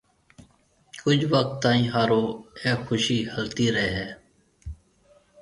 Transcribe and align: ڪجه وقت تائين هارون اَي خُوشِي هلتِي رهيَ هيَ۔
ڪجه 1.01 1.27
وقت 1.33 1.51
تائين 1.63 1.85
هارون 1.93 2.25
اَي 2.61 2.71
خُوشِي 2.85 3.19
هلتِي 3.33 3.65
رهيَ 3.75 3.89
هيَ۔ 3.97 4.09